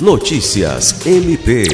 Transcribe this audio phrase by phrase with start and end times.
[0.00, 1.64] Notícias MP.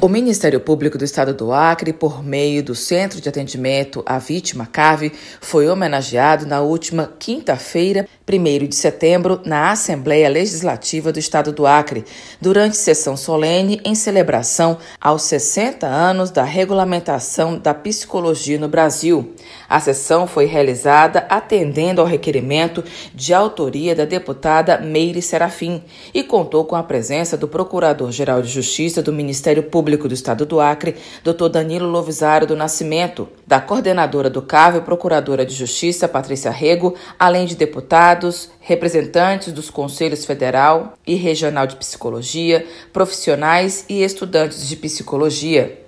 [0.00, 4.66] O Ministério Público do Estado do Acre, por meio do Centro de Atendimento à Vítima
[4.66, 11.68] CAVE, foi homenageado na última quinta-feira, 1 de setembro, na Assembleia Legislativa do Estado do
[11.68, 12.04] Acre,
[12.40, 19.34] durante sessão solene em celebração aos 60 anos da regulamentação da psicologia no Brasil.
[19.68, 22.82] A sessão foi realizada atendendo ao requerimento
[23.14, 25.82] de autoria da deputada Meire Serafim
[26.14, 30.60] e contou com a presença do Procurador-Geral de Justiça do Ministério Público do Estado do
[30.60, 31.48] Acre, Dr.
[31.48, 37.56] Danilo Lovisário do Nascimento, da coordenadora do CAV, Procuradora de Justiça, Patrícia Rego, além de
[37.56, 45.87] deputados, representantes dos Conselhos Federal e Regional de Psicologia, profissionais e estudantes de psicologia.